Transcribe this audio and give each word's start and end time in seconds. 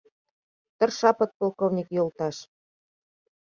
—Тырша, 0.77 1.09
подполковник 1.17 1.87
йолташ. 1.95 2.37